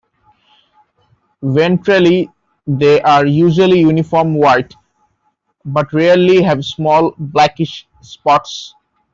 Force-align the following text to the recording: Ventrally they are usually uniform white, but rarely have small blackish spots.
Ventrally 1.43 2.27
they 2.65 2.99
are 3.03 3.27
usually 3.27 3.81
uniform 3.81 4.33
white, 4.33 4.73
but 5.63 5.93
rarely 5.93 6.41
have 6.41 6.65
small 6.65 7.13
blackish 7.19 7.87
spots. 8.01 8.73